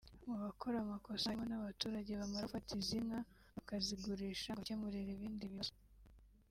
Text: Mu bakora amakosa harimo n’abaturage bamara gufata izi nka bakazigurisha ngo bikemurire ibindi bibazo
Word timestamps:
Mu 0.27 0.35
bakora 0.43 0.77
amakosa 0.85 1.25
harimo 1.29 1.45
n’abaturage 1.49 2.11
bamara 2.21 2.45
gufata 2.47 2.69
izi 2.81 2.97
nka 3.05 3.19
bakazigurisha 3.55 4.49
ngo 4.53 4.61
bikemurire 4.63 5.11
ibindi 5.13 5.45
bibazo 5.53 5.75